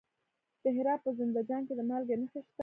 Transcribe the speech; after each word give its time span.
د 0.63 0.65
هرات 0.77 0.99
په 1.05 1.11
زنده 1.17 1.41
جان 1.49 1.61
کې 1.67 1.73
د 1.75 1.81
مالګې 1.89 2.15
نښې 2.21 2.41
شته. 2.47 2.59